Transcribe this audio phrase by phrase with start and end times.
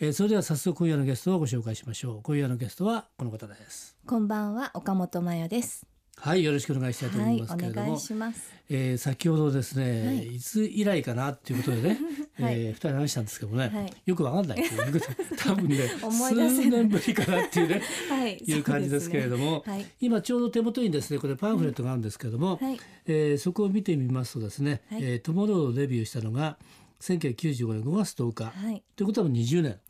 [0.00, 2.22] えー、それでは早速今夜のゲストをご紹介しましょう。
[2.22, 3.96] 今夜のゲストはこの方です。
[4.06, 5.84] こんばんは岡本真代です。
[6.16, 8.00] はいよろしくお願いしたいと思いますけれども、はい、
[8.70, 11.98] えー、先ほどですね、はい、いつ以来かなっていうことでね、
[12.40, 15.00] はい、えー、二人話したんですけどもね、はい、よくわかんないっていう
[15.36, 16.34] 多分ね数
[16.68, 26.56] 年ぶりかなっていうね、 はい、いう感じですけれども、はい、今ちょうど手元にですねこれパンフレットがあるんですけれども、はい、えー、そこを見てみますとですね、はい、えー、トモローをデビューしたのが
[27.00, 29.80] 1995年5月10日、はい、ということは20年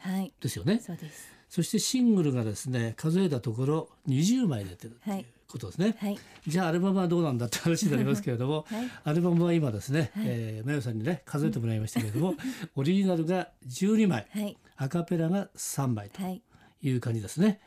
[0.40, 1.38] ですよね、はい、そうです。
[1.48, 12.34] そしてシングルがですね数えたところ20枚出てるということですね、はい、じゃあアルバムはどうなんだって話になりますけれども、 はい、アルバムは今ですね、はい、えー、マヨさんにね数えてもらいましたけれども、
[12.76, 16.42] オリジナルが12枚、はい、アカペラが3枚とい。
[16.90, 17.60] う感じですね、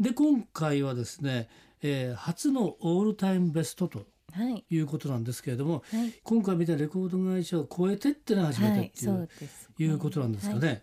[0.00, 1.48] で今回はですね、
[1.82, 4.04] えー、初のオールタイムベストとは
[4.50, 10.82] い、いうことなんですけれども、はい、今回見たレコード会社を超えてってのは初めてっていう,、はい、いうことなんですかね。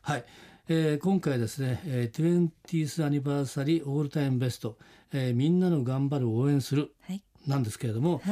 [0.00, 0.24] はい、
[0.68, 4.78] えー、今回ですね、えー、20th アニバーサリーオールタイムベスト、
[5.12, 6.94] えー、みんなの頑張る応援する、
[7.46, 8.22] なんですけれども、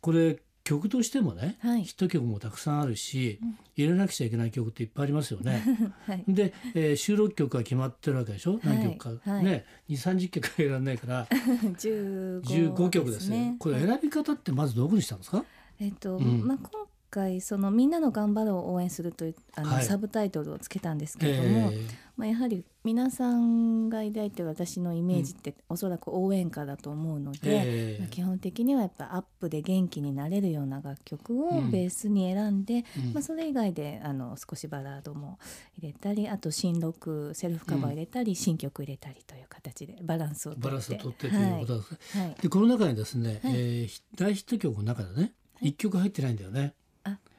[0.00, 5.62] これ曲としてもね、はい、ヒット曲もたくさんあるし、うん、入れなくちゃいけない曲っていっぱいありますよね。
[6.06, 11.26] はい、で、えー、収録曲が決まってるわけでしょ、はい、何曲か、はい、ね2 3 0曲入らないから。
[11.30, 15.44] 15 15曲ですねこれ選び方ってまずどこにしたんですか、
[15.78, 35.38] えっと、うん、まあ今回そのみんなの頑張るを応援するというあの、サブタイトルをつけたんですけれども、えー、まあ、やはり皆さんが抱いてる私のイメージって、おそらく応援歌だと思うので、えー、まあ、基本的にはやっぱアップで元気になれるような楽曲をベースに選んで、うん、まあ、それ以外であの少しバラードも
[35.78, 42.24] 入れたりあと新録セルフカバー入れたり、うん、新曲入れたりという形でバランスをバランスを取ってということですね。
[42.24, 46.74] はい、でこの中にですね、はい、えー、大ヒット曲の中でね一曲入ってないんだよね。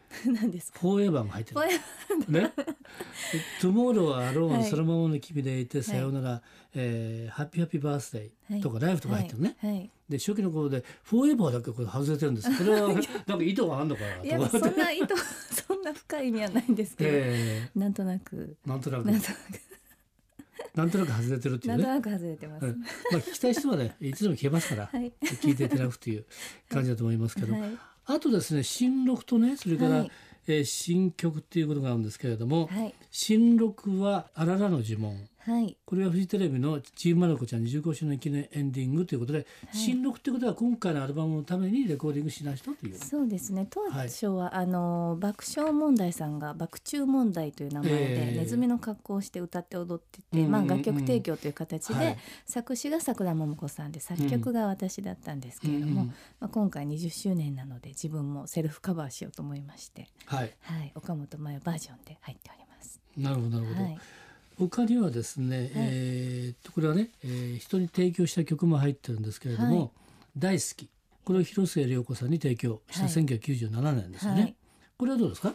[0.26, 0.80] 何ですか？
[0.80, 1.62] フォーエバーも入ってる。
[2.32, 2.54] ね。
[3.62, 6.42] Tomorrow、Alone、そのままの君でいて、さようなら、は
[6.74, 9.92] えハッピーハッピーバースデーとか、ライフとか入ってるね。
[10.10, 12.50] で初期の頃でフォーエバーだけこれ外れてるんです。
[12.58, 12.88] これは
[13.26, 14.24] なんか意図があるのかな。
[14.24, 15.08] いやそんな意図
[15.68, 18.56] そんな深い意味はないんですけど、えー、なんとなく。
[18.66, 19.06] なんとなく。
[19.06, 19.68] なんとなく。
[20.76, 21.84] なんとなく外れてるっていうね。
[21.84, 22.66] なんとなく外れてます。
[22.68, 26.26] うん、まあ聞きたい人はね、いつでも聞けますから、はい、聞いていただくという
[26.70, 30.12] 感じだと思いますけど、はい、あとですね新録とねそれから、はい、
[30.48, 42.98] えー、新曲っていうことがあるんですけれども、はい、新録は「あららの呪文」はい、これはフジテレビの「チームマルコちゃん25周年記念エンディング」ということで、はい、新録ということは今回のアルバムのためにレコーディングしなしたという。
[42.98, 43.66] そうですね。
[43.70, 60.54] 当初は、はい、あの爆笑問題さんが「爆中問題」という名前で、ネズミの格好をして歌って踊ってて、まあ、楽曲提供という形で、はい、作詞が桜桃子さんで作曲が私だったんですけれども、うん、まあ、今回20周年なので自分もセルフカバーしようと思いまして、はい。
[60.60, 63.00] はい、岡本真代バージョンで入っております。
[63.16, 63.98] なるほどなるほど、はい
[64.58, 69.90] 他にはですね、はい、えー、これはね、えー、人に提供した曲も入ってるんですけれども、はい、
[70.38, 70.90] 大好き。
[71.24, 74.56] これを広末涼子さんに提供した1997年ですよね、はい、
[74.98, 75.54] これはどうですか？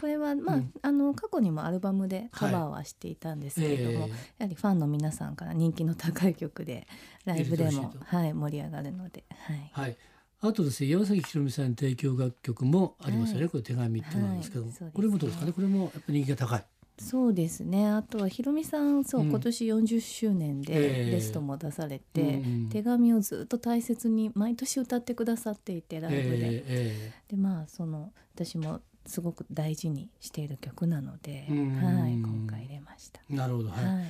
[0.00, 6.86] これはまあ、うん、あの過去にもアルバムでカバーはしていたんですけれども、はいえー、やはりファンの皆さんから人気の高い曲で
[7.24, 9.96] ライブでも、はい、盛り上がるので、はい、はい、
[10.40, 15.52] あとですね山崎ひろみさんに提供楽曲もありますよね、はい、これ手紙ってなんですけども、これもどうですかね？
[15.52, 16.64] これもやっぱ人気が高い。
[16.98, 17.88] そうですね。
[17.88, 20.74] あとはひろみさんそう、うん、今年40周年で
[21.10, 33.20] ベストも出されて、えー、手紙をずっと大切に毎年歌ってくださっていてライブで、えー、でまあその私もすごく大事にしている曲なので、はい、今回入れました。
[33.28, 34.04] なるほど、はい、はい、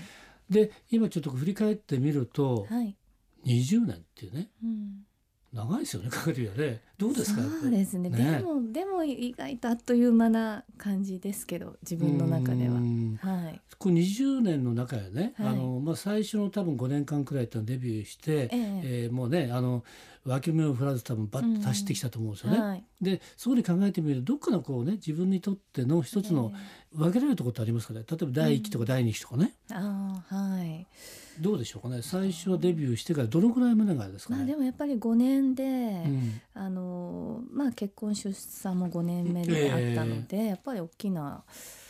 [0.49, 2.97] で今ちょっと振り返ってみると、はい、
[3.45, 5.07] 20年っていうね、うん
[5.53, 6.81] 長いですよねかかりはね。
[6.98, 12.75] どうですかそうですね、ね、でもでも意外とあっという間な感じですけど自分の中では。
[12.75, 13.60] はい。
[13.78, 18.51] これ20年の中やね、はい、あのまあ最初の多分5年間くらいってデビューして、ええ。
[18.53, 19.84] えー、もうねあの
[20.27, 22.59] 脇目を振らず多分バッと走ってきたと思うんですよね。
[22.59, 26.53] うんはい、でそうに考えてみるとどっかのこうね自分にとっての一つの
[26.93, 28.05] 分けられるところってありますかね？
[28.09, 29.55] 例えば第1期とか第2期とかね。
[29.71, 30.87] うん、あはい。
[31.41, 32.03] どうでしょうかね？
[32.03, 41.45] 最初はデビューしてからどのぐらい胸がですか、ね、まあ、でもやっぱり5年で、うん、あのまあ、結婚出産も5年目であったので、えー、やっぱり大きな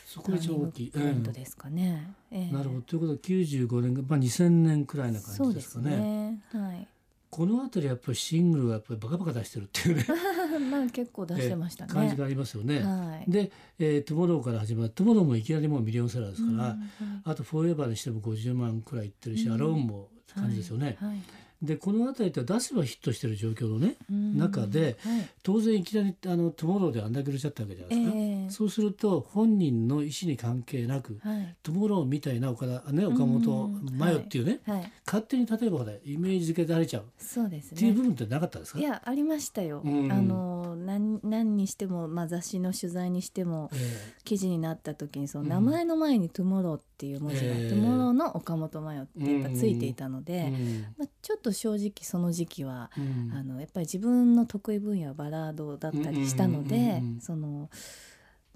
[0.05, 0.91] そこが一番大きい。
[0.91, 2.39] ですかね、うん。
[2.39, 2.81] えー、なるほど。
[2.83, 5.97] ということは95年、まあ、2000年くらいな感じですかね。
[5.97, 6.41] ね。
[6.53, 6.89] はい
[7.37, 10.07] この辺りやっぱりシングルがやっぱりバカバカ出してるっていうね。
[10.71, 12.81] まあ結構出してましたね、感じがありますよね。
[12.81, 16.79] はい、で、えー、 Tomorrow から始まって Tomorrow もいきなりもうミリオンセラーですから、うんはい、
[17.25, 20.97] あとフォーエバーにしても50万くらいいってるし、うん、 Alone も感じですよね。
[20.99, 21.19] はいはい
[21.63, 37.05] でこの辺りって出せばヒットしてる状況のね、中で、はい、当然いきなりあの Tomorrow であんだけ売れちゃったわけじゃないですか、えー、そうすると本人の意思に関係なく、はい、 Tomorrow みたいな岡田、ね、岡本真夜っていうね、はい、勝手に例えばイメージ付けられちゃう。
[37.19, 38.79] そうです、ね、っていう部分ってなかったですか？
[38.79, 39.83] いやありましたよ。
[39.85, 50.53] あの何何にしても、まあ、雑誌の取材にしても、えー、記事になった時にその名前の前に Tomorrow っていう文字が、えー、 Tomorrow の岡本真夜ってやっぱついていたので、
[50.99, 57.71] まあ、ちょっと正直その時期は、うん、あのやっぱり自分の得意分野はバラードだったりしたので、その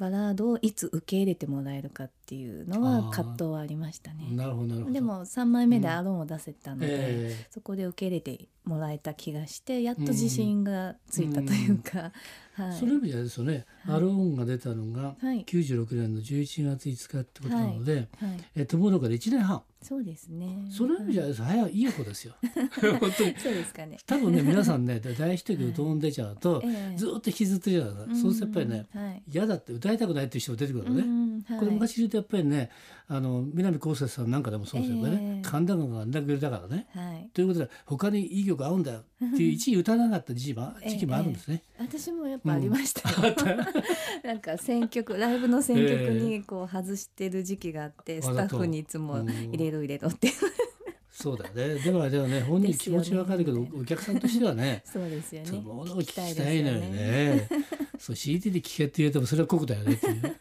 [0.01, 4.29] バラードをいつ受け入れてもらえるかっていうのは葛藤はありましたね。
[4.31, 7.47] なるほどでも3枚目でアロンを出せたので、うんえ。
[7.51, 12.13] ー、そこで受け入れてもらえた気がしてやっと自信がついたというか、
[12.59, 18.01] うん、はい、それ意味ではですよね、はい、アローンが出たのが96年の11月5日ってことなので、はい。
[18.01, 18.09] はい、
[18.55, 19.63] えトモロから1年半。
[19.83, 20.67] そうですね。
[20.71, 22.35] その意味じゃ早いいい子ですよ。
[23.01, 23.35] 本当に。
[23.41, 23.99] そうですかね。
[24.07, 26.63] 多分ね皆さんね 大ヒット曲歌音出ちゃうと、
[26.97, 28.23] ずっと引きずってるじゃないですか。
[28.23, 31.30] そうするとやっぱりね、嫌だって歌いたくないっていう人も出てくるのね。
[31.59, 32.71] これ昔言うとやっぱりね
[33.09, 35.43] あの南こうせつさんなんかでもそうですよね。
[35.45, 36.87] 神田川があんだけ売れたからね。
[37.35, 39.03] ということで他にいい曲合うんだよっ
[39.37, 41.63] ていう一位歌わなかった時期も時期もあるんですね。
[41.79, 43.11] 私もやっぱありました
[44.27, 50.31] なんか選曲ライブの選曲にこう外してる時期があってスタッフにいつも入れろ入れろって
[51.21, 51.75] そうだね。
[51.75, 54.83] でもでもね本人気持ちわかるけど、ね、お客さんとしてはね。
[54.91, 55.51] そうですよね。
[55.61, 57.47] ものを聞きたいのよね。
[57.99, 60.37] そう CD で聞けって言うてもそれは酷だよねっていう。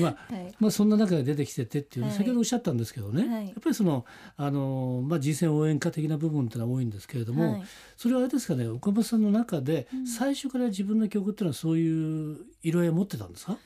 [0.00, 4.04] まあ、はい、まあそんな中で出てきててっていう、はい、先ほどおっしゃったんですけどね、はい、やっぱりその
[4.36, 7.62] あのまあ人選応援歌的な部分ってのは多いんですけれども、
[7.96, 13.56] それはあれですかね岡本さんの中で最初から自分の曲っていうのはそういう色合いを持ってたんですか？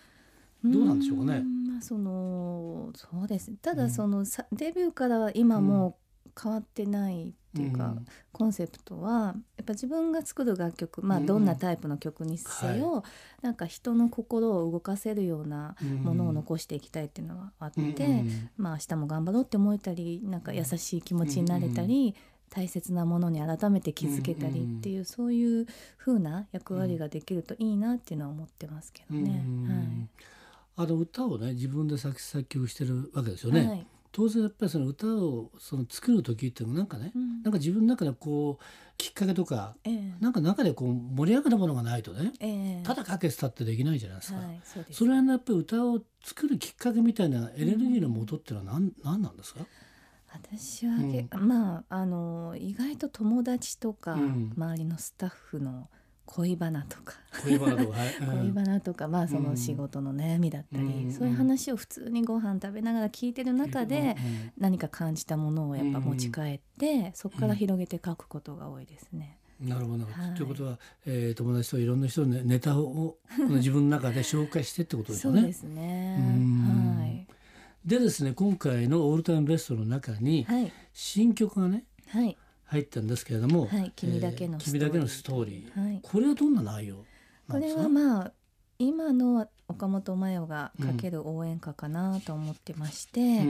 [0.65, 1.45] どうなんでしょうかね。
[1.71, 3.53] まあそのそうです。
[3.63, 4.27] ただその、うん、
[4.57, 5.99] デビューから今も
[6.41, 13.03] 変わってないっていうか、うん、コンセプトはやっぱ自分が作る楽曲まあどんなタイプの曲にせよ、うんはい、
[13.43, 22.15] なんか人の心を動かせるようなものを残していきたいっていうのはあって、うん、まあ明日も頑張ろうって思えたりなんか優しい気持ちになれたり、
[22.51, 25.67] 大切なものに改めて気づけたりっていう、そういう
[25.99, 29.31] 風な役割ができるといいなっていうのは思ってますけどね。
[29.31, 30.09] はい。
[30.77, 33.67] あの歌をね自分で作詞作曲してるわけですよね。
[33.67, 38.65] はい当然やっぱりその歌をその作る時っていうのはなんかね、うん、なんか自分の中でこう
[38.97, 44.39] きっかけとか、えー、なんか中でこう盛り上がるものがないとね、えー、ただかけてたってできないじゃないですか。
[44.39, 49.61] はい、そそれはやっぱり歌を作るきっかけみたいなエネルギーの元っていうのは何,、うん、何なんですか？
[50.33, 55.89] 私は、うん、まああの意外と友達とか、周りのスタッフの
[56.31, 57.15] 恋バナとか。
[57.43, 57.97] 恋バナとか、
[58.43, 64.15] 恋バナとかまあその仕事の悩みだったり、うん、そういう話を普通にご飯食べながら聞いてる中で
[64.59, 69.39] 何か感じたものをやっぱ持ち帰って、そこから広げて書くことが多いですね。
[69.59, 73.17] なるほど、はい、ということは、えー、友達といろんな人のネタを
[73.49, 75.41] 自分の中で紹介してってことですね。
[75.41, 76.19] そうですね。
[76.99, 77.27] はい。
[77.85, 80.47] でですね今回のオールタイムベストの中に、
[80.93, 82.37] 新曲がね、はい、
[82.69, 87.05] 入ったんですけれども、はい、君だけの君だけのストーリー、はい、これはどんな内容
[87.51, 88.33] これはまあ
[88.79, 93.49] 今の岡本真代がかける応援歌かなと思ってまして、うん、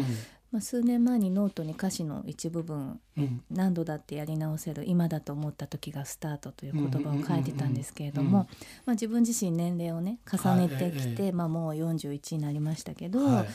[0.50, 8.48] まあ、数年前にノートに歌詞の一部分、うん、何度だってやり直せる今だと思った時がスタートという言葉を書いてたんですけれども、
[8.87, 13.48] まあ、自分自身年齢をね重ねてきて、はい、まあ、もう41になりましたけど、はい、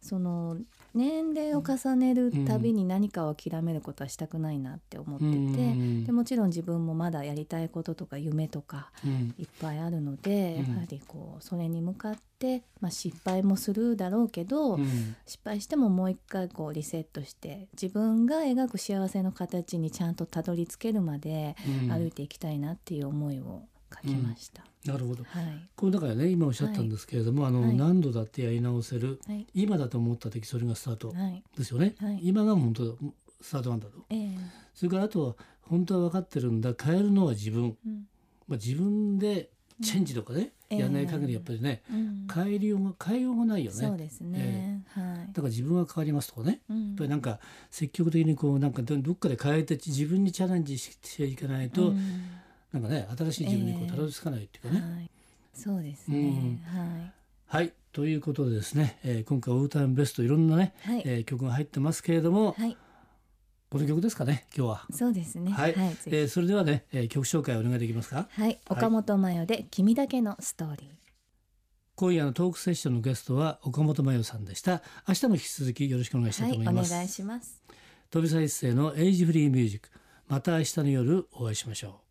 [0.00, 0.56] その
[0.94, 8.90] 年齢を重ねるたびに何かを諦めることはしたくないなって思ってて、うん、でもちろん自分もまだやりたいこととか夢とか
[9.38, 21.54] いっぱいあるので、うん、やはりこうそれに向かって、まあ、失敗もするだろうけど、うん、失敗してももう一回こうリセットして自分が描く幸せの形にちゃんとたどり着けるまで
[21.88, 23.62] 歩いていきたいなっていう思いを
[24.02, 24.62] 書きました。
[24.86, 29.20] なるほど、はい、これだからね今おっしゃったんですけれども、はい、あの、はい、何度だってやり直せる、
[29.52, 31.14] 今だと思った時それがスタート
[31.56, 32.96] ですよね、今が本当
[33.40, 34.38] スタートなんだと、えー、
[34.74, 36.72] それからあとは本当は分かってるんだ。
[36.80, 38.06] 変えるのは自分、うん、
[38.48, 39.50] まあ、自分で
[39.82, 43.86] チェンジとかね、うん、やらない限りやっぱりね、えー、変えるようが変えようがないよね。
[43.86, 47.38] そうですね、えー、はい、だから自分は変わりますとかね、うん、やっぱりなんか
[47.70, 52.00] 積極的にこうなんかどっかで変えて自分にチャレンジしていかないと、うん
[52.72, 55.10] なんかね新しい自分にこうたどり着かないっていうかね、はい、
[55.54, 57.12] そうですね、うん、はい。
[57.46, 57.72] はい。
[57.92, 62.76] ということでですね、えー、今回オータイムベストいろんなね、はい、えー、曲が入ってますけれども、はい、
[63.68, 64.86] この曲ですかね今日は。
[64.92, 65.50] そうですね。
[65.50, 68.28] はい、はい、えー、それではね、えー、曲紹介お願いできますか？
[68.30, 68.60] はい。
[68.68, 70.88] 岡本真代で君だけのストーリー。
[71.96, 74.82] 今夜のトークセッションのゲストは岡本真代さんでした。
[75.08, 77.60] 明日も引き続きよろしくお願いしたいと思います、はい、お願いします。
[78.10, 79.88] 飛び一世のエイジフリーミュージック。
[80.28, 82.09] また明日の夜お会いしましょう